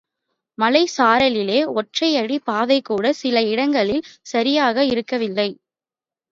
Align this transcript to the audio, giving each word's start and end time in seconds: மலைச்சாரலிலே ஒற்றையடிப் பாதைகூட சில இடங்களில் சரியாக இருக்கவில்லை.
மலைச்சாரலிலே 0.57 1.59
ஒற்றையடிப் 1.73 2.45
பாதைகூட 2.45 3.09
சில 3.13 3.43
இடங்களில் 3.51 4.03
சரியாக 4.25 4.85
இருக்கவில்லை. 4.85 5.49